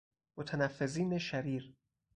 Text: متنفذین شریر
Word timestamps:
متنفذین 0.37 1.17
شریر 1.17 1.75